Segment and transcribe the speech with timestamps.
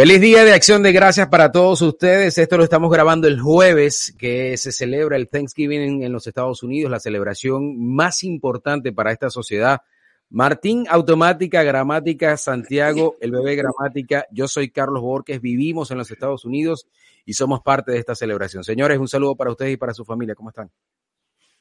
[0.00, 2.38] Feliz día de acción de gracias para todos ustedes.
[2.38, 6.90] Esto lo estamos grabando el jueves, que se celebra el Thanksgiving en los Estados Unidos,
[6.90, 9.82] la celebración más importante para esta sociedad.
[10.30, 14.24] Martín Automática, Gramática, Santiago, el bebé Gramática.
[14.30, 16.86] Yo soy Carlos Borges, vivimos en los Estados Unidos
[17.26, 18.64] y somos parte de esta celebración.
[18.64, 20.34] Señores, un saludo para ustedes y para su familia.
[20.34, 20.70] ¿Cómo están?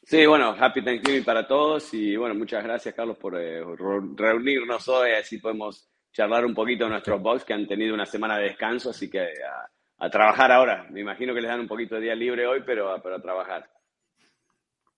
[0.04, 3.62] Sí, bueno, happy Thanksgiving para todos y bueno, muchas gracias Carlos por eh,
[4.16, 8.38] reunirnos hoy, así podemos charlar un poquito de nuestros box que han tenido una semana
[8.38, 9.28] de descanso, así que
[9.98, 10.88] a, trabajar ahora.
[10.90, 13.70] Me imagino que les dan un poquito de día libre hoy, pero, pero a trabajar.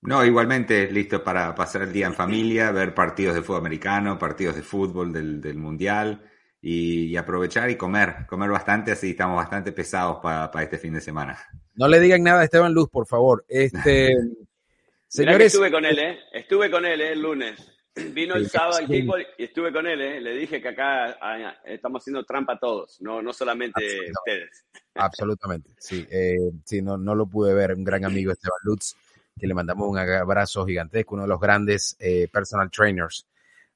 [0.01, 4.55] No, igualmente listo para pasar el día en familia, ver partidos de fútbol americano, partidos
[4.55, 6.23] de fútbol del, Mundial
[6.59, 11.37] y, aprovechar y comer, comer bastante, así estamos bastante pesados para este fin de semana.
[11.75, 13.45] No le digan nada a Esteban Luz, por favor.
[13.48, 14.15] Este,
[15.07, 16.20] señores, estuve con él, ¿eh?
[16.34, 17.13] Estuve con él ¿eh?
[17.13, 17.71] el lunes.
[17.95, 20.21] Vino el sábado al equipo y estuve con él, ¿eh?
[20.21, 24.65] le dije que acá ah, estamos haciendo trampa todos, no, no solamente ustedes.
[24.95, 28.95] Absolutamente, sí, eh, sí no, no lo pude ver, un gran amigo Esteban Lutz,
[29.37, 33.25] que le mandamos un abrazo gigantesco, uno de los grandes eh, personal trainers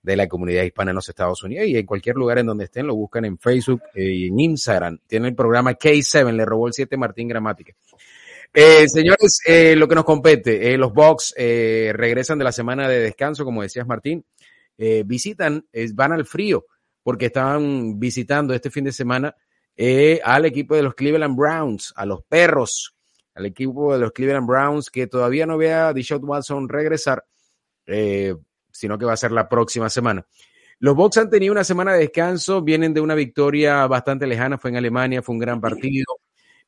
[0.02, 2.88] de la comunidad hispana en los Estados Unidos y en cualquier lugar en donde estén,
[2.88, 5.00] lo buscan en Facebook y en Instagram.
[5.08, 7.74] Tiene el programa K7, le robó el 7 Martín Gramática.
[8.58, 12.88] Eh, señores, eh, lo que nos compete, eh, los Bucks eh, regresan de la semana
[12.88, 14.26] de descanso, como decías Martín,
[14.78, 16.66] eh, visitan, van al frío,
[17.04, 19.36] porque estaban visitando este fin de semana
[20.24, 22.96] al equipo de los Cleveland Browns, a los perros,
[23.34, 27.26] al equipo de los Cleveland Browns, que todavía no ve a Deshaun Watson regresar,
[28.72, 30.26] sino que va a ser la próxima semana.
[30.80, 34.70] Los Bucks han tenido una semana de descanso, vienen de una victoria bastante lejana, fue
[34.70, 36.06] en Alemania, fue un gran partido.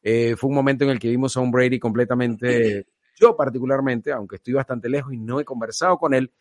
[0.01, 2.85] Eh, fue un momento en el que vimos a un Brady completamente,
[3.19, 6.31] yo particularmente, aunque estoy bastante lejos y no he conversado con él,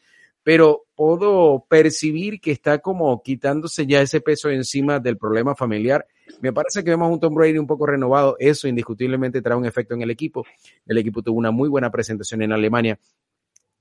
[0.47, 6.07] pero puedo percibir que está como quitándose ya ese peso encima del problema familiar.
[6.41, 8.37] Me parece que vemos a un Tom Brady un poco renovado.
[8.39, 10.47] Eso indiscutiblemente trae un efecto en el equipo.
[10.87, 12.97] El equipo tuvo una muy buena presentación en Alemania.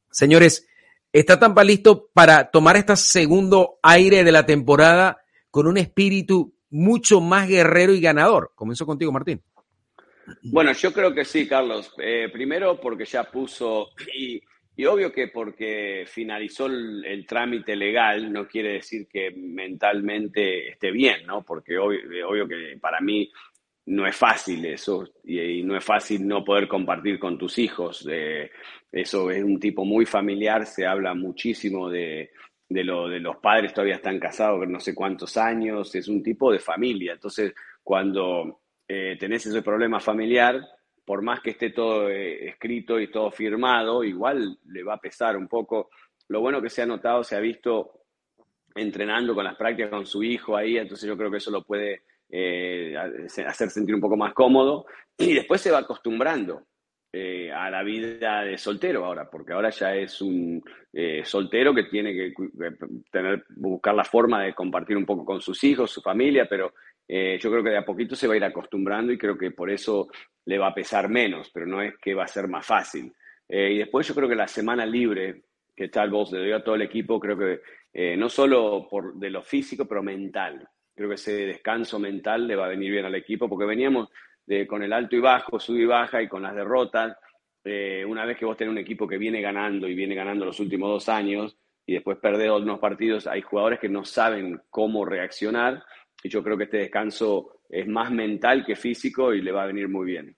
[0.10, 0.68] Señores,
[1.14, 5.20] ¿está Tampa listo para tomar este segundo aire de la temporada
[5.52, 8.54] con un espíritu mucho más guerrero y ganador?
[8.56, 9.40] Comienzo contigo, Martín.
[10.44, 11.94] Bueno, yo creo que sí, Carlos.
[11.98, 14.42] Eh, primero porque ya puso, y,
[14.86, 21.44] obvio que porque finalizó el, trámite legal, no quiere decir que mentalmente esté bien, ¿no?
[21.44, 23.30] Porque obvio, obvio que para mí
[23.88, 28.08] no es fácil eso, y, no es fácil no poder compartir con tus hijos.
[28.92, 32.32] eso es un tipo muy familiar, se habla muchísimo de,
[32.68, 36.52] de, lo, de los padres, todavía están casados no sé cuántos años, es un tipo
[36.52, 37.14] de familia.
[37.14, 37.54] Entonces,
[37.84, 40.62] cuando eh, tenés ese problema familiar,
[41.06, 45.38] por más que esté todo eh, escrito y todo firmado, igual le va a pesar
[45.38, 45.90] un poco.
[46.28, 48.02] Lo bueno que se ha notado, se ha visto
[48.74, 52.04] entrenando con las prácticas con su hijo ahí, entonces yo creo que eso lo puede
[52.30, 54.86] eh, hacer sentir un poco más cómodo
[55.18, 56.64] y después se va acostumbrando
[57.54, 60.64] a la vida de soltero ahora, porque ahora ya es un
[61.24, 62.34] soltero que tiene que
[63.12, 66.74] tener, buscar la forma de compartir un poco con sus hijos, su familia, pero
[67.08, 69.52] eh, yo creo que de a poquito se va a ir acostumbrando y creo que
[69.52, 70.08] por eso
[70.46, 73.14] le va a pesar menos, pero no es que va a ser más fácil.
[73.48, 75.44] Eh, y después yo creo que la semana libre
[75.76, 77.62] que tal vos le dio a todo el equipo, creo que
[77.94, 80.68] eh, no solo por de lo físico, pero mental.
[80.96, 84.10] Creo que ese descanso mental le va a venir bien al equipo, porque veníamos
[84.46, 87.18] de, con el alto y bajo, sub y baja y con las derrotas.
[88.08, 90.90] una vez que vos tenés un equipo que viene ganando y viene ganando los últimos
[90.90, 95.84] dos años y después perdés unos partidos, hay jugadores que no saben cómo reaccionar
[96.24, 99.68] y yo creo que este descanso es más mental que físico y le va a
[99.68, 100.36] venir muy bien.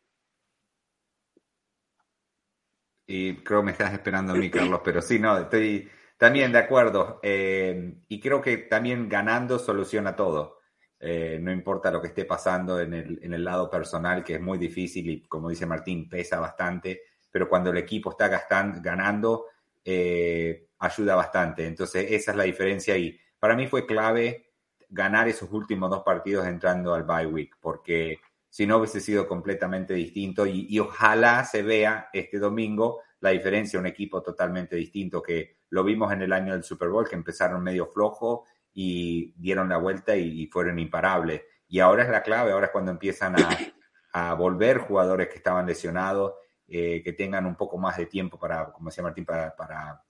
[3.10, 6.60] Y creo que me estás esperando a mí, Carlos, pero sí, no, estoy también de
[6.60, 7.20] acuerdo.
[7.24, 10.57] Eh, y creo que también ganando soluciona todo.
[11.00, 14.42] Eh, no importa lo que esté pasando en el, en el, lado personal, que es
[14.42, 19.46] muy difícil y como dice Martín, pesa bastante, pero cuando el equipo está gastando, ganando,
[19.86, 21.66] eh, ayuda bastante.
[21.66, 24.52] Entonces, esa es la diferencia y para mí fue clave
[24.90, 28.20] ganar esos últimos dos partidos entrando al bye week, porque
[28.50, 33.86] si no hubiese sido completamente distinto y, ojalá se vea este domingo la diferencia, un
[33.86, 37.88] equipo totalmente distinto que lo vimos en el año del Super Bowl, que empezaron medio
[37.88, 38.46] flojo
[38.80, 41.42] y dieron la vuelta y, fueron imparables.
[41.68, 43.34] Y ahora es la clave, ahora es cuando empiezan
[44.14, 46.34] a, volver jugadores que estaban lesionados,
[46.68, 50.04] eh, que tengan un poco más de tiempo para, como decía Martín, para, para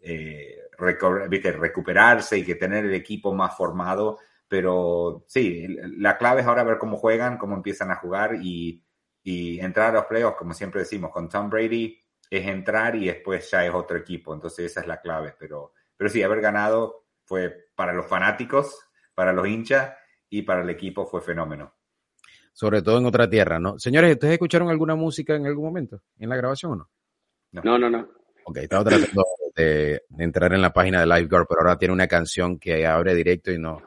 [0.00, 4.18] eh, recuperarse y que tener el equipo más formado.
[4.48, 5.66] Pero sí,
[5.98, 8.82] la clave es ahora ver cómo juegan, cómo empiezan a jugar y,
[9.24, 13.66] entrar a los playoffs, como siempre decimos, con Tom Brady es entrar y después ya
[13.66, 14.32] es otro equipo.
[14.32, 15.34] Entonces esa es la clave.
[15.38, 18.78] Pero, pero sí, haber ganado fue para los fanáticos,
[19.14, 19.94] para los hinchas
[20.30, 21.74] y para el equipo fue fenómeno.
[22.52, 23.78] Sobre todo en otra tierra, ¿no?
[23.78, 26.90] Señores, ¿ustedes escucharon alguna música en algún momento en la grabación o no?
[27.52, 28.08] No, no, no.
[28.44, 29.24] Ok, estaba tratando
[29.54, 33.50] de, entrar en la página de Lifeguard, pero ahora tiene una canción que abre directo
[33.50, 33.82] y no,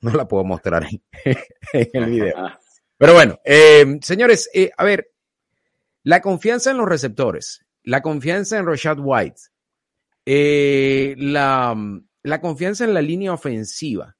[0.00, 0.86] no la puedo mostrar
[1.24, 2.34] en, el video.
[2.36, 2.58] Ah.
[2.98, 5.12] Pero bueno, eh, señores, eh, a ver,
[6.02, 9.40] la confianza en los receptores, la confianza en Rashad White,
[10.26, 11.74] eh, la,
[12.22, 14.16] la confianza en la línea ofensiva.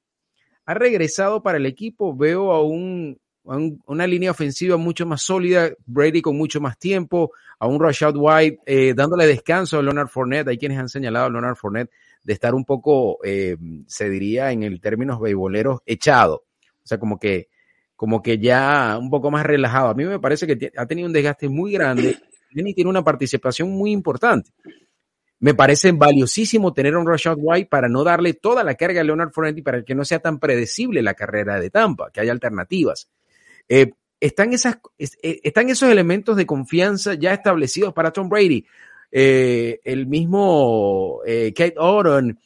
[0.65, 6.21] Ha regresado para el equipo, veo a un una línea ofensiva mucho más sólida, Brady
[6.21, 10.47] con mucho más tiempo, a un Rashad White eh, dándole descanso a Leonard Fournette.
[10.47, 11.91] Hay quienes han señalado a Leonard Fournette
[12.23, 16.45] de estar un poco, eh, se diría en el términos beisboleros, echado.
[16.83, 17.49] O sea, como que,
[17.95, 19.89] como que ya un poco más relajado.
[19.89, 22.17] A mí me parece que ha tenido un desgaste muy grande
[22.51, 24.51] y tiene una participación muy importante.
[25.43, 29.31] Me parece valiosísimo tener un Rashad White para no darle toda la carga a Leonard
[29.33, 33.09] Fournette y para que no sea tan predecible la carrera de Tampa, que haya alternativas.
[33.67, 33.91] Eh,
[34.21, 34.31] eh,
[35.43, 38.65] están esos elementos de confianza ya establecidos para Tom Brady.
[39.11, 42.39] Eh, el mismo Kate Oron,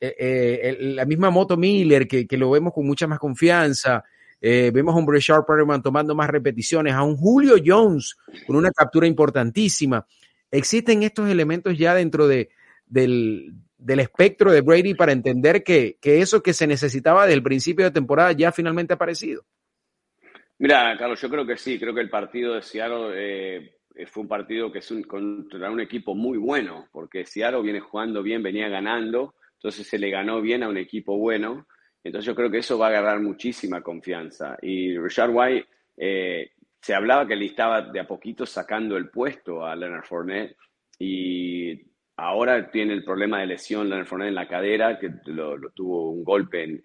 [0.00, 4.02] la misma Moto Miller, que, lo vemos con mucha más confianza.
[4.40, 8.16] vemos a un Breshard Perriman tomando más repeticiones, a un Julio Jones
[8.46, 10.06] con una captura importantísima.
[10.50, 12.50] Existen estos elementos ya dentro de,
[12.86, 17.42] del, del espectro de Brady para entender que, que, eso que se necesitaba desde el
[17.42, 19.44] principio de temporada ya finalmente ha aparecido.
[20.58, 23.72] Mira, Carlos, yo creo que sí, creo que el partido de Seattle eh,
[24.06, 28.42] fue un partido que es contra un equipo muy bueno, porque Seattle viene jugando bien,
[28.42, 31.66] venía ganando, entonces se le ganó bien a un equipo bueno,
[32.04, 34.56] entonces yo creo que eso va a agarrar muchísima confianza.
[34.62, 36.50] Y Richard White, eh,
[36.80, 40.56] se hablaba que le estaba de a poquito sacando el puesto a Leonard Fournette
[40.98, 41.80] y
[42.16, 46.24] ahora tiene el problema de lesión Leonard Fournette en la cadera, que lo, tuvo un
[46.24, 46.80] golpe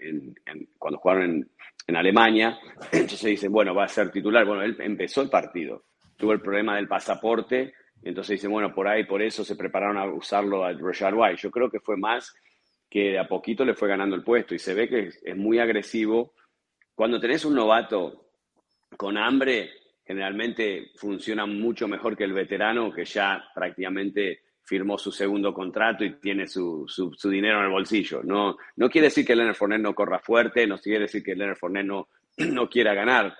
[0.77, 1.49] cuando jugaron
[1.87, 2.57] en, Alemania.
[2.91, 4.45] Entonces dicen, bueno, va a ser titular.
[4.45, 5.85] Bueno, él empezó el partido,
[6.17, 7.73] tuvo el problema del pasaporte,
[8.05, 11.41] entonces dicen, bueno, por ahí, por eso se prepararon a usarlo a Rashad White.
[11.41, 12.35] Yo creo que fue más
[12.87, 15.57] que de a poquito le fue ganando el puesto y se ve que es, muy
[15.57, 16.33] agresivo.
[16.93, 18.27] Cuando tenés un novato
[18.95, 19.71] con hambre,
[20.05, 26.13] generalmente funciona mucho mejor que el veterano que ya prácticamente firmó su segundo contrato y
[26.15, 28.21] tiene su, su, dinero en el bolsillo.
[28.23, 31.57] No, no quiere decir que Leonard Fournette no corra fuerte, no quiere decir que Leonard
[31.57, 32.07] Fournette no,
[32.37, 33.35] no quiera ganar,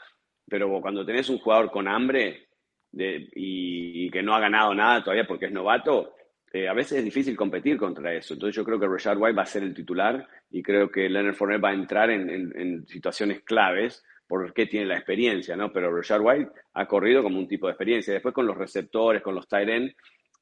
[0.48, 2.48] pero cuando tenés un jugador con hambre
[2.92, 6.14] y, que no ha ganado nada todavía porque es novato,
[6.54, 8.36] eh, a veces es difícil competir contra eso.
[8.36, 11.36] Entonces yo creo que Richard White va a ser el titular y creo que Leonard
[11.36, 15.72] Fournette va a entrar en, en, situaciones claves porque tiene la experiencia, ¿no?
[15.72, 18.14] Pero Richard White ha corrido como un tipo de experiencia.
[18.14, 19.94] Después con los receptores, con los tight end,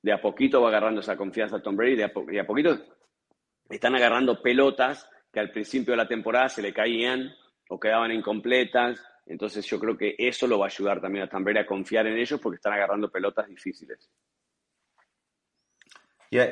[0.02, 2.08] de a poquito va agarrando esa confianza Tom Brady, de a,
[2.42, 2.78] a poquito
[3.70, 7.34] están agarrando pelotas que al principio de la temporada se le caían
[7.70, 9.04] o quedaban incompletas.
[9.26, 12.06] Entonces yo creo que eso lo va a ayudar también a Tom Brady a confiar
[12.08, 14.10] en ellos porque están agarrando pelotas difíciles.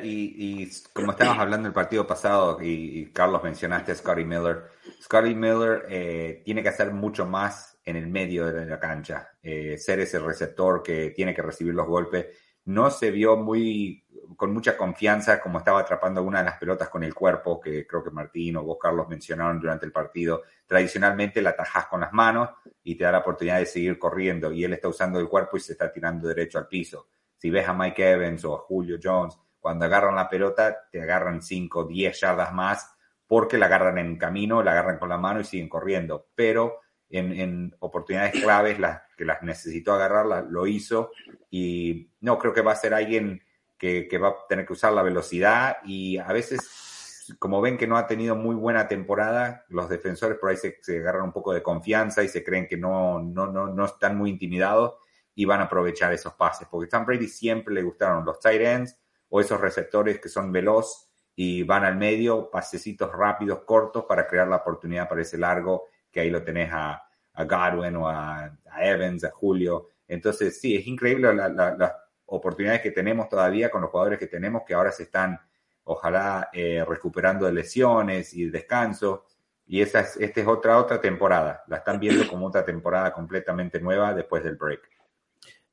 [0.02, 4.64] Y, como estábamos hablando el partido pasado y, Carlos mencionaste a Scotty Miller,
[5.02, 9.76] Scotty Miller eh, tiene que hacer mucho más en el medio de la cancha, eh,
[9.76, 12.26] ser ese receptor que tiene que recibir los golpes
[12.64, 14.04] no se vio muy
[14.36, 18.02] con mucha confianza como estaba atrapando una de las pelotas con el cuerpo, que creo
[18.02, 20.42] que Martín o vos, Carlos, mencionaron durante el partido.
[20.66, 22.50] Tradicionalmente la atajás con las manos
[22.82, 25.60] y te da la oportunidad de seguir corriendo y él está usando el cuerpo y
[25.60, 27.08] se está tirando derecho al piso.
[27.36, 31.40] Si ves a Mike Evans o a Julio Jones, cuando agarran la pelota, te agarran
[31.40, 32.94] 5, 10 yardas más
[33.28, 36.26] porque la agarran en camino, la agarran con la mano y siguen corriendo.
[36.34, 41.12] Pero en, oportunidades claves, las que las necesitó agarrar, lo hizo.
[41.48, 43.40] Y no, creo que va a ser alguien
[43.78, 47.96] que, va a tener que usar la velocidad y a veces, como ven que no
[47.96, 52.22] ha tenido muy buena temporada, los defensores por ahí se, agarran un poco de confianza
[52.22, 54.96] y se creen que no, no, no, no están muy intimidados
[55.34, 59.01] y van a aprovechar esos pases, porque Tom Brady siempre le gustaron los tight ends
[59.34, 64.46] o esos receptores que son veloz y van al medio, pasecitos rápidos, cortos para crear
[64.46, 69.24] la oportunidad para ese largo que ahí lo tenés a, a Godwin o a, Evans,
[69.24, 69.88] a Julio.
[70.06, 71.92] Entonces, sí, es increíble las
[72.26, 75.40] oportunidades que tenemos todavía con los jugadores que tenemos, que ahora se están,
[75.84, 79.24] ojalá, eh, recuperando de lesiones y descanso.
[79.66, 81.64] Y esa es, esta es otra, otra temporada.
[81.68, 85.01] La están viendo como otra temporada completamente nueva después del break.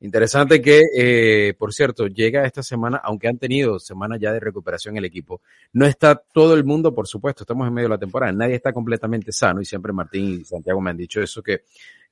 [0.02, 4.96] Interesante que, eh, por cierto, llega esta semana, aunque han tenido semanas ya de recuperación
[4.96, 5.42] el equipo,
[5.74, 8.72] no está todo el mundo, por supuesto, estamos en medio de la temporada, nadie está
[8.72, 11.64] completamente sano y siempre Martín y Santiago me han dicho eso, que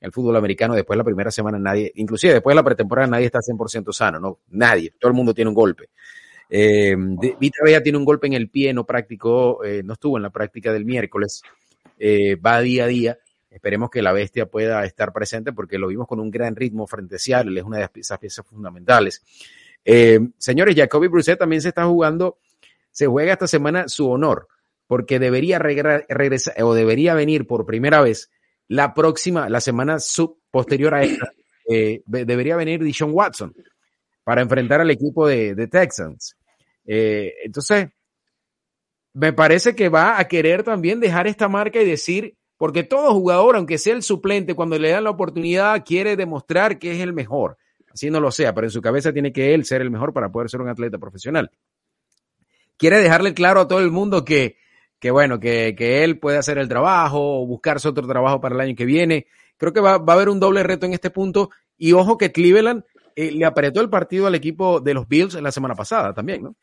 [0.02, 3.24] el fútbol americano después de la primera semana nadie, inclusive después de la pretemporada nadie
[3.24, 5.88] está 100% sano, no, nadie, todo el mundo tiene un golpe.
[6.50, 6.94] Eh,
[7.40, 10.30] Vita Vea tiene un golpe en el pie, no practicó, eh, no estuvo en la
[10.30, 11.42] práctica del miércoles.
[11.98, 13.18] eh, va día a día.
[13.50, 17.16] Esperemos que la bestia pueda estar presente porque lo vimos con un gran ritmo frente
[17.16, 19.22] es una de esas piezas fundamentales.
[19.84, 22.38] Eh, señores, Jacoby Brissett también se está jugando,
[22.90, 24.48] se juega esta semana su honor,
[24.86, 28.30] porque debería regresar o debería venir por primera vez
[28.68, 31.32] la próxima, la semana sub posterior a esta,
[31.68, 33.54] eh, debería venir Dishon Watson
[34.24, 36.36] para enfrentar al equipo de, Texans.
[36.86, 37.88] Eh, entonces,
[39.14, 43.56] me parece que va a querer también dejar esta marca y decir, porque todo jugador,
[43.56, 47.56] aunque sea el suplente, cuando le dan la oportunidad, quiere demostrar que es el mejor.
[47.90, 50.30] Así no lo sea, pero en su cabeza tiene que él ser el mejor para
[50.30, 51.50] poder ser un atleta profesional.
[52.76, 54.56] Quiere dejarle claro a todo el mundo que,
[54.98, 58.60] que bueno, que, que él puede hacer el trabajo o buscarse otro trabajo para el
[58.60, 59.26] año que viene.
[59.56, 61.50] Creo que va, va a haber un doble reto en este punto.
[61.76, 62.84] Y ojo que Cleveland
[63.14, 66.56] eh, le apretó el partido al equipo de los Bills la semana pasada también, ¿no?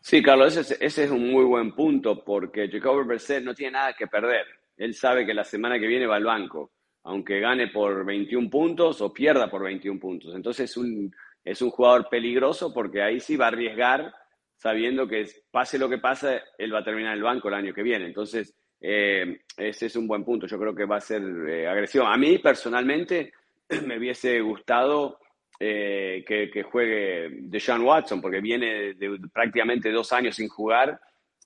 [0.00, 3.94] Sí, Carlos, ese, ese es un muy buen punto porque Jacoby Brissett no tiene nada
[3.94, 4.44] que perder.
[4.76, 6.72] Él sabe que la semana que viene va al banco,
[7.04, 10.34] aunque gane por 21 puntos o pierda por 21 puntos.
[10.34, 11.14] Entonces es un,
[11.44, 14.12] es un jugador peligroso porque ahí sí va a arriesgar
[14.56, 17.82] sabiendo que pase lo que pase, él va a terminar el banco el año que
[17.82, 18.06] viene.
[18.06, 20.46] Entonces, eh, ese es un buen punto.
[20.46, 22.06] Yo creo que va a ser eh, agresivo.
[22.06, 23.32] A mí, personalmente,
[23.86, 25.20] me hubiese gustado
[25.60, 28.94] eh, que, que, juegue Deshaun Watson, porque viene
[29.32, 30.98] prácticamente dos años sin jugar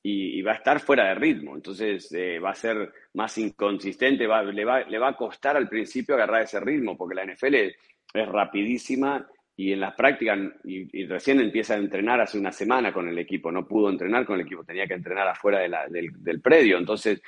[0.03, 1.55] y, va a estar fuera de ritmo.
[1.55, 2.09] Entonces,
[2.43, 6.61] va a ser más inconsistente, le, va, le va a costar al principio agarrar ese
[6.61, 9.27] ritmo, porque la NFL es rapidísima
[9.57, 13.51] y en las prácticas, y, recién empieza a entrenar hace una semana con el equipo,
[13.51, 17.21] no pudo entrenar con el equipo, tenía que entrenar afuera del, predio, entonces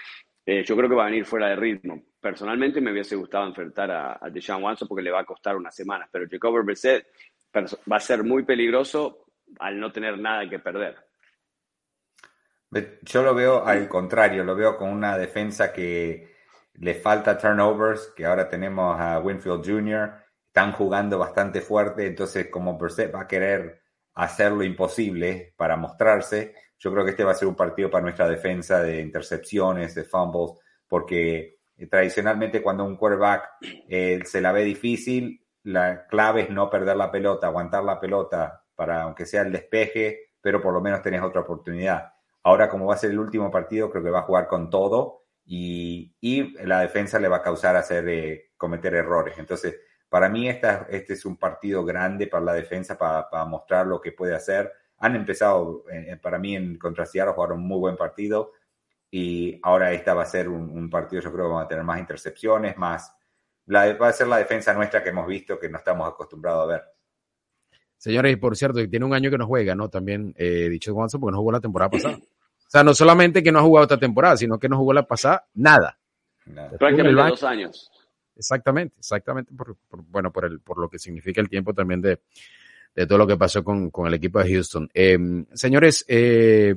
[0.46, 2.00] eh, yo creo que va a venir fuera de ritmo.
[2.20, 5.74] Personalmente me hubiese gustado enfrentar a, a Deshaun Watson porque le va a costar unas
[5.74, 7.04] semanas, pero Jacob Brissett
[7.52, 9.26] va a ser muy peligroso
[9.58, 11.09] al no tener nada que perder.
[13.02, 16.34] Yo lo veo al contrario, lo veo con una defensa que
[16.74, 20.12] le falta turnovers, que ahora tenemos a Winfield Jr.,
[20.46, 23.82] están jugando bastante fuerte, entonces como Brissett va a querer
[24.14, 28.02] hacer lo imposible para mostrarse, yo creo que este va a ser un partido para
[28.02, 30.52] nuestra defensa de intercepciones, de fumbles,
[30.88, 33.48] porque eh, tradicionalmente cuando un quarterback
[33.88, 38.64] eh, se la ve difícil, la clave es no perder la pelota, aguantar la pelota
[38.74, 42.14] para aunque sea el despeje, pero por lo menos tenés otra oportunidad.
[42.42, 45.24] Ahora como va a ser el último partido, creo que va a jugar con todo
[45.44, 46.14] y,
[46.64, 49.38] la defensa le va a causar hacer eh, cometer errores.
[49.38, 54.00] Entonces, para mí esta, este es un partido grande para la defensa, para, mostrar lo
[54.00, 54.72] que puede hacer.
[54.98, 58.52] Han empezado, eh, para mí, en contra Seattle, jugaron un muy buen partido
[59.10, 61.98] y ahora esta va a ser un, partido, yo creo que vamos a tener más
[61.98, 63.16] intercepciones, más...
[63.72, 66.82] Va a ser la defensa nuestra que hemos visto, que no estamos acostumbrados a ver.
[68.00, 69.90] Señores, y por cierto, tiene un año que no juega, ¿no?
[69.90, 72.16] También, eh, dicho Gonzalo, porque no jugó la temporada pasada.
[72.16, 75.06] O sea, no solamente que no ha jugado esta temporada, sino que no jugó la
[75.06, 75.98] pasada, nada.
[76.46, 76.78] nada.
[76.78, 77.90] Prácticamente dos años.
[78.34, 79.76] Exactamente, exactamente, por,
[80.08, 82.20] bueno, por, el, por lo que significa el tiempo también de,
[82.94, 84.88] de todo lo que pasó con, con el equipo de Houston.
[84.94, 86.74] Em, señores, eh,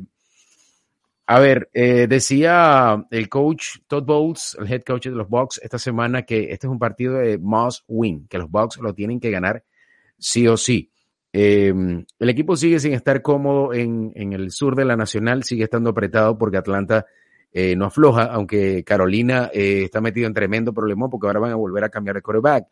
[1.26, 5.80] a ver, eh, decía el coach Todd Bowles, el head coach de los Bucks, esta
[5.80, 9.32] semana que este es un partido de must win, que los Bucks lo tienen que
[9.32, 9.64] ganar
[10.18, 10.93] sí o sí.
[11.36, 15.64] Em, el equipo sigue sin estar cómodo en, en, el sur de la Nacional, sigue
[15.64, 17.08] estando apretado porque Atlanta
[17.56, 21.56] eh, no afloja, aunque Carolina eh, está metido en tremendo problema porque ahora van a
[21.56, 22.68] volver a cambiar de quarterback.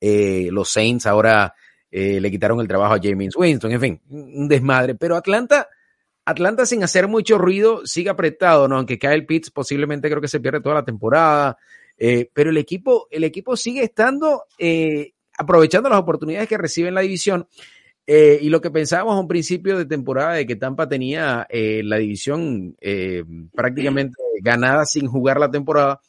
[0.00, 1.54] Eh, los Saints ahora
[1.90, 4.96] le quitaron el trabajo a James Winston, en fin, un desmadre.
[4.96, 5.66] Pero Atlanta,
[6.26, 8.76] Atlanta sin hacer mucho ruido sigue apretado, ¿no?
[8.76, 11.56] Aunque Kyle Pitts posiblemente creo que se pierde toda la temporada.
[12.34, 14.44] pero el equipo, el equipo sigue estando
[15.38, 17.48] aprovechando las oportunidades que recibe en la división.
[18.08, 21.82] Eh, y lo que pensábamos a un principio de temporada de que Tampa tenía eh,
[21.82, 26.00] la división eh, prácticamente ganada sin jugar la temporada,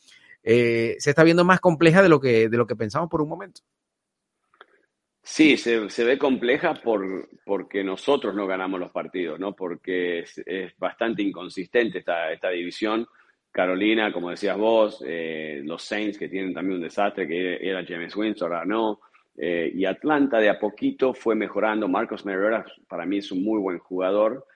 [0.43, 3.61] se está viendo más compleja de lo que, de lo que pensamos por un momento.
[5.21, 9.53] Sí, se, se ve compleja por, porque nosotros no ganamos los partidos, ¿no?
[9.53, 13.05] Porque es, bastante inconsistente esta, esta división.
[13.51, 18.53] Carolina, como decías vos, los Saints que tienen también un desastre, que era James Winston,
[18.53, 19.01] ahora no.
[19.39, 21.87] Eh, y Atlanta de a poquito fue mejorando.
[21.87, 24.47] Marcos Mariota para mí es un muy buen jugador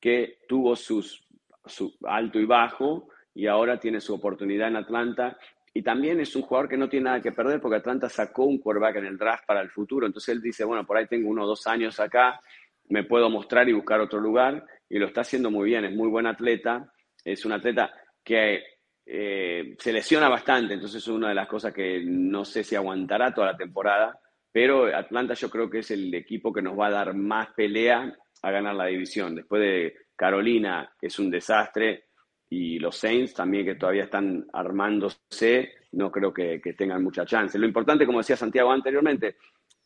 [0.00, 1.26] que tuvo sus,
[1.66, 5.36] su alto y bajo y ahora tiene su oportunidad en Atlanta.
[5.74, 8.58] Y también es un jugador que no tiene nada que perder porque Atlanta sacó un
[8.58, 10.06] quarterback en el draft para el futuro.
[10.06, 12.40] Entonces él dice, bueno, por ahí tengo uno o dos años acá,
[12.88, 14.64] me puedo mostrar y buscar otro lugar.
[14.88, 16.90] Y lo está haciendo muy bien, es muy buen atleta.
[17.22, 17.92] Es un atleta
[18.24, 18.64] que
[19.04, 23.32] eh, se lesiona bastante, entonces es una de las cosas que no sé si aguantará
[23.34, 24.18] toda la temporada
[24.52, 28.14] pero Atlanta yo creo que es el equipo que nos va a dar más pelea
[28.42, 29.34] a ganar la división.
[29.34, 32.04] Después de Carolina, que es un desastre,
[32.48, 37.58] y los Saints también que todavía están armándose, no creo que, que tengan mucha chance.
[37.58, 39.36] Lo importante, como decía Santiago anteriormente,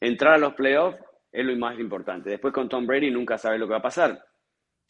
[0.00, 0.98] entrar a los playoffs
[1.30, 2.30] es lo más importante.
[2.30, 4.24] Después con Tom Brady nunca sabes lo que va a pasar.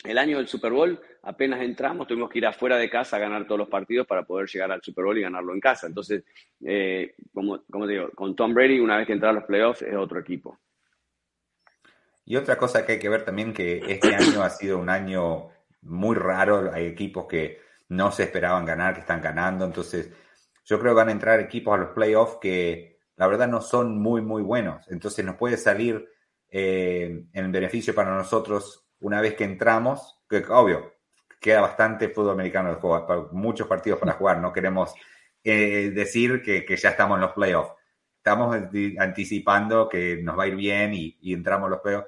[0.03, 3.47] El año del Super Bowl, apenas entramos, tuvimos que ir afuera de casa a ganar
[3.47, 5.87] todos los partidos para poder llegar al Super Bowl y ganarlo en casa.
[5.87, 6.25] Entonces,
[6.63, 9.97] eh, como, como digo, con Tom Brady, una vez que entra a los playoffs, es
[9.97, 10.59] otro equipo.
[12.27, 15.49] Y otra cosa que hay que ver también que este año ha sido un año
[15.83, 16.71] muy raro.
[16.73, 19.65] Hay equipos que no se esperaban ganar, que están ganando.
[19.65, 20.11] Entonces,
[20.65, 23.99] yo creo que van a entrar equipos a los playoffs que la verdad no son
[23.99, 24.87] muy, muy buenos.
[24.91, 26.09] Entonces, nos puede salir
[26.49, 30.95] eh, en beneficio para nosotros una vez que entramos, que obvio,
[31.41, 34.39] queda bastante fútbol americano de juego, muchos partidos para jugar.
[34.39, 34.95] No queremos
[35.43, 37.75] eh, decir que, que ya estamos en los playoffs
[38.25, 38.57] estamos
[38.99, 42.05] anticipando que nos va a ir bien y, entramos los peos,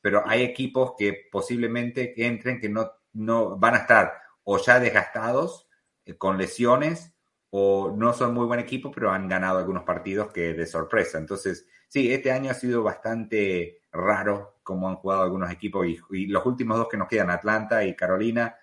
[0.00, 4.14] pero hay equipos que posiblemente entren que no, no van a estar
[4.44, 5.68] o ya desgastados
[6.06, 7.12] eh, con lesiones
[7.50, 11.18] o no son muy buen equipo, pero han ganado algunos partidos que de sorpresa.
[11.18, 16.44] Entonces, sí, este año ha sido bastante raro como han jugado algunos equipos y, los
[16.44, 18.56] últimos dos que nos quedan, Atlanta y Carolina,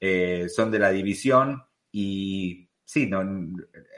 [0.00, 3.24] eh, son de la división y sí, no,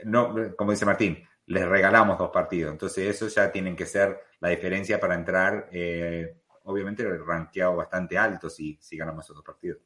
[0.05, 2.73] no, como dice Martín, les regalamos dos partidos.
[2.73, 8.51] Entonces, eso ya tienen que ser la diferencia para entrar, eh, obviamente, rankeado bastante alto
[8.51, 9.79] si, si ganamos esos dos partidos.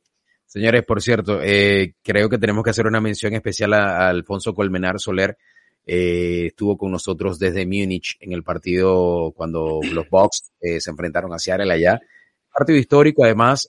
[0.53, 4.99] Señores, por cierto, eh, creo que tenemos que hacer una mención especial a, Alfonso Colmenar
[4.99, 5.39] Soler.
[5.87, 11.39] Eh, estuvo con nosotros desde Múnich en el partido cuando los Bucks se enfrentaron a
[11.39, 12.01] Seattle allá.
[12.53, 13.69] Partido histórico, además,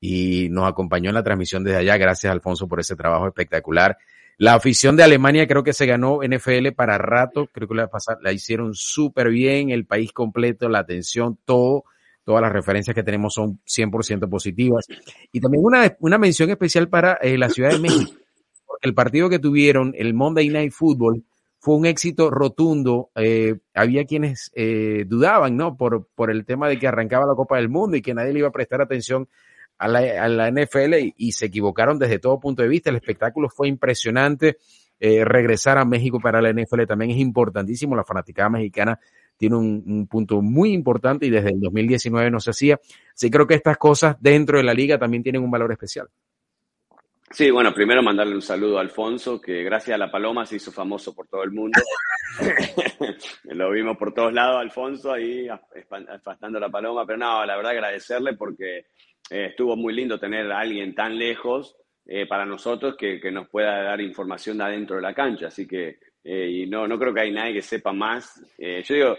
[0.00, 1.96] y nos acompañó en la transmisión desde allá.
[1.96, 3.96] Gracias, Alfonso, por ese trabajo espectacular.
[4.40, 7.90] La afición de Alemania creo que se ganó NFL para rato, creo que la,
[8.22, 11.82] la hicieron súper bien, el país completo, la atención, todo,
[12.22, 14.86] todas las referencias que tenemos son 100% positivas.
[15.32, 18.12] Y también una, una mención especial para eh, la Ciudad de México,
[18.80, 21.24] el partido que tuvieron, el Monday Night Football,
[21.58, 23.10] fue un éxito rotundo.
[23.16, 25.76] Eh, había quienes eh, dudaban, ¿no?
[25.76, 28.40] Por, por el tema de que arrancaba la Copa del Mundo y que nadie le
[28.40, 29.28] iba a prestar atención
[29.78, 32.90] a la, NFL y, se equivocaron desde todo punto de vista.
[32.90, 34.58] El espectáculo fue impresionante.
[35.00, 37.94] Eh, regresar a México para la NFL también es importantísimo.
[37.94, 38.98] La fanaticada mexicana
[39.36, 42.80] tiene un, punto muy importante y desde el 2019 no se hacía.
[43.14, 46.08] Sí creo que estas cosas dentro de la liga también tienen un valor especial.
[47.30, 50.72] Sí, bueno, primero mandarle un saludo a Alfonso, que gracias a la paloma se hizo
[50.72, 51.78] famoso por todo el mundo.
[53.44, 58.34] Lo vimos por todos lados, Alfonso, ahí espantando la paloma, pero no, la verdad agradecerle
[58.34, 58.78] porque
[59.30, 63.48] eh, estuvo muy lindo tener a alguien tan lejos eh, para nosotros que, que, nos
[63.48, 65.48] pueda dar información de adentro de la cancha.
[65.48, 68.40] Así que, eh, y no, no creo que hay nadie que sepa más.
[68.58, 69.16] yo digo,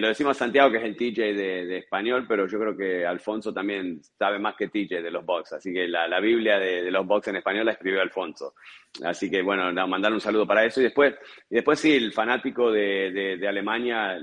[0.00, 4.00] lo decimos Santiago que es el TJ de, español, pero yo creo que Alfonso también
[4.02, 5.54] sabe más que TJ de los box.
[5.54, 8.54] Así que la, la Biblia de, los box en español la escribió Alfonso.
[9.02, 10.80] Así que, bueno, mandar un saludo para eso.
[10.80, 11.14] Y después,
[11.48, 14.18] y después sí, el fanático de, de Alemania,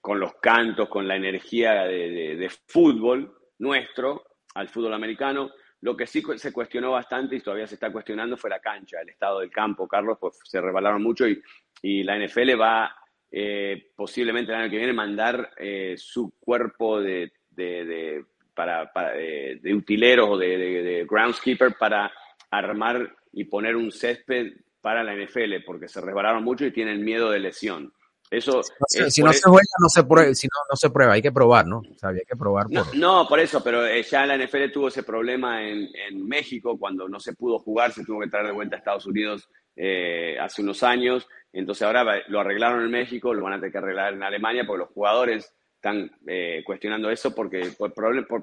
[0.00, 5.50] con los cantos, con la energía de, fútbol, nuestro al fútbol americano.
[5.82, 9.08] Lo que sí se cuestionó bastante y todavía se está cuestionando fue la cancha, el
[9.08, 11.42] estado del campo, Carlos, pues se rebalaron mucho y,
[11.82, 12.94] y la NFL va
[13.32, 20.30] eh, posiblemente el año que viene mandar eh, su cuerpo de, de, para, de, utileros
[20.30, 22.10] o de, groundskeeper para
[22.50, 27.30] armar y poner un césped para la NFL, porque se resbalaron mucho y tienen miedo
[27.30, 27.92] de lesión.
[28.30, 31.32] Eso, si no, se, juega, no se prueba, si no, no se prueba, hay que
[31.32, 31.78] probar, ¿no?
[31.78, 32.66] O sea, había que probar.
[32.94, 33.40] No, por...
[33.40, 37.32] eso, pero eh, ya la NFL tuvo ese problema en, en, México cuando no se
[37.32, 41.28] pudo jugar, se tuvo que traer de vuelta a Estados Unidos eh, hace unos años.
[41.52, 44.84] Entonces ahora lo arreglaron en México, lo van a tener que arreglar en Alemania porque
[44.84, 47.92] los jugadores están eh, cuestionando eso porque por,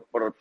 [0.10, 0.36] por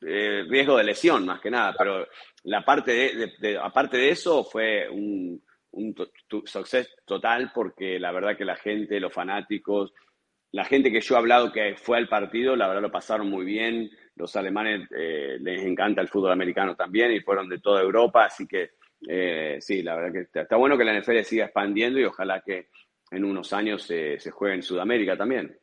[0.00, 1.74] riesgo de lesión más que nada.
[1.76, 2.06] Pero
[2.44, 5.94] la parte de, aparte de eso fue un un
[6.46, 9.92] success total porque la verdad que la gente, los fanáticos,
[10.52, 13.44] la gente que yo he hablado que fue al partido, la verdad lo pasaron muy
[13.44, 13.90] bien.
[14.16, 18.46] Los alemanes eh, les encanta el fútbol americano también y fueron de toda Europa, así
[18.46, 18.72] que
[19.08, 22.68] eh, sí, la verdad que está, bueno que la NFL siga expandiendo y ojalá que
[23.10, 25.58] en unos años se, juegue en Sudamérica también.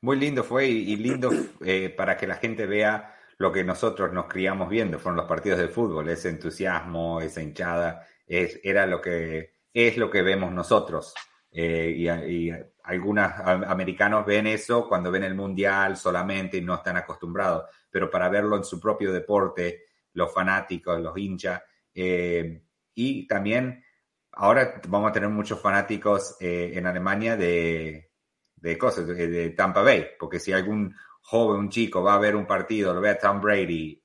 [0.00, 1.30] muy lindo fue y, lindo
[1.64, 5.60] eh, para que la gente vea lo que nosotros nos criamos viendo, fueron los partidos
[5.60, 11.14] de fútbol, ese entusiasmo, esa hinchada, es, era lo que, es lo que vemos nosotros.
[11.50, 12.50] Eh, y,
[12.82, 18.30] algunos americanos ven eso cuando ven el mundial solamente y no están acostumbrados, pero para
[18.30, 21.62] verlo en su propio deporte, los fanáticos, los hinchas,
[21.94, 22.62] eh,
[22.94, 23.84] y también
[24.32, 28.10] ahora vamos a tener muchos fanáticos eh, en Alemania de,
[28.56, 32.46] de cosas, de, Tampa Bay, porque si algún joven, un chico, va a ver un
[32.46, 34.02] partido, lo ve a Tom Brady,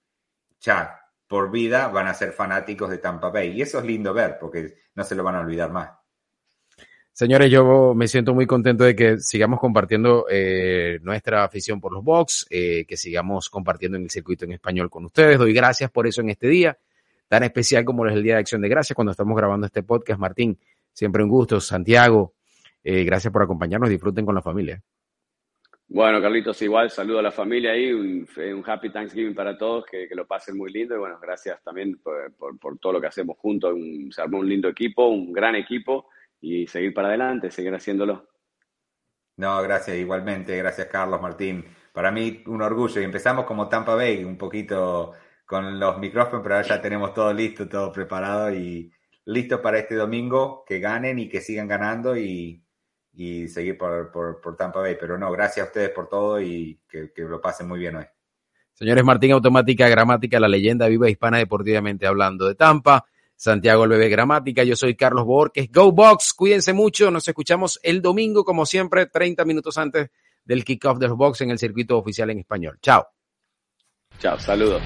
[0.60, 3.52] ya por vida van a ser fanáticos de Tampa Bay.
[3.52, 5.90] Y eso es lindo ver, porque no se lo van a olvidar más.
[7.16, 12.04] Señores, yo me siento muy contento de que sigamos compartiendo eh, nuestra afición por los
[12.04, 15.38] box, eh, que sigamos compartiendo en el circuito en español con ustedes.
[15.38, 16.76] Doy gracias por eso en este día,
[17.28, 20.20] tan especial como es el Día de Acción de Gracias cuando estamos grabando este podcast.
[20.20, 20.58] Martín,
[20.92, 21.62] siempre un gusto.
[21.62, 22.34] Santiago,
[22.84, 23.92] eh, gracias por acompañarnos.
[23.92, 24.82] Disfruten con la familia.
[25.90, 28.28] Bueno, Carlitos, igual saludo a la familia ahí, un,
[28.66, 32.94] happy Thanksgiving para todos, que, lo pasen muy lindo y bueno, gracias también por, todo
[32.94, 33.78] lo que hacemos juntos.
[34.10, 36.08] se armó un lindo equipo, un gran equipo
[36.44, 38.28] y seguir para adelante, seguir haciéndolo.
[39.38, 41.66] No, gracias, igualmente, gracias Carlos, Martín.
[41.94, 45.14] Para mí un orgullo y empezamos como Tampa Bay, un poquito
[45.46, 48.92] con los micrófonos, pero ahora ya tenemos todo listo, todo preparado y
[49.26, 52.62] listo para este domingo, que ganen y que sigan ganando y,
[53.48, 54.98] seguir por, por, Tampa Bay.
[55.00, 58.06] Pero no, gracias a ustedes por todo y que, que lo pasen muy bien hoy.
[58.74, 63.06] Señores, Martín Automática, Gramática, la leyenda viva hispana deportivamente hablando de Tampa.
[63.44, 65.70] Santiago el Bebé Gramática, yo soy Carlos Borges.
[65.70, 70.12] Go Box, cuídense mucho, nos escuchamos el domingo como siempre, 30 minutos antes
[70.46, 72.80] del kickoff de los Box en el circuito oficial en español.
[72.82, 73.06] Chao.
[74.18, 74.82] Chao, saludos.